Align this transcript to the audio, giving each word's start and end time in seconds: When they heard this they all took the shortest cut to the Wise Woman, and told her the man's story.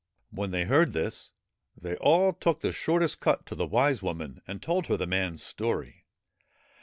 When 0.31 0.49
they 0.49 0.65
heard 0.65 0.93
this 0.93 1.29
they 1.79 1.95
all 1.97 2.33
took 2.33 2.61
the 2.61 2.73
shortest 2.73 3.19
cut 3.19 3.45
to 3.45 3.53
the 3.53 3.67
Wise 3.67 4.01
Woman, 4.01 4.41
and 4.47 4.59
told 4.59 4.87
her 4.87 4.97
the 4.97 5.05
man's 5.05 5.43
story. 5.43 6.07